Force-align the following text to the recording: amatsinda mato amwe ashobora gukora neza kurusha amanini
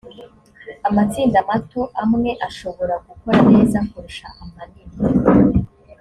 amatsinda 0.87 1.37
mato 1.49 1.81
amwe 2.03 2.31
ashobora 2.47 2.95
gukora 3.07 3.39
neza 3.53 3.77
kurusha 3.89 4.27
amanini 4.43 4.97